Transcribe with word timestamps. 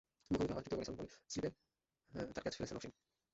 মুখোমুখি 0.31 0.51
হওয়ার 0.51 0.63
তৃতীয় 0.63 0.77
বলেই 0.77 0.87
সামির 0.87 0.99
বলে 0.99 1.11
স্লিপে 1.31 1.49
তাঁর 2.31 2.43
ক্যাচ 2.43 2.55
ফেলেছেন 2.57 2.77
অশ্বিন। 2.77 2.93